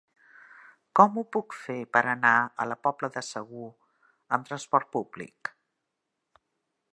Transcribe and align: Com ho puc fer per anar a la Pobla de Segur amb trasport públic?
Com 0.99 1.19
ho 1.21 1.23
puc 1.35 1.55
fer 1.65 1.75
per 1.97 2.01
anar 2.13 2.31
a 2.65 2.67
la 2.71 2.77
Pobla 2.87 3.11
de 3.17 3.23
Segur 3.27 3.69
amb 4.39 4.49
trasport 4.49 4.91
públic? 4.97 5.53